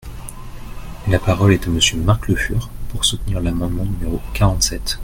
[1.09, 4.97] La parole est à Monsieur Marc Le Fur, pour soutenir l’amendement numéro quarante-sept.